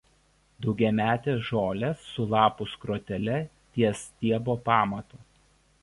Daugiametės 0.65 1.43
žolės 1.49 2.07
su 2.15 2.27
lapų 2.33 2.67
skrotele 2.73 3.37
ties 3.77 4.03
stiebo 4.09 4.61
pamatu. 4.73 5.27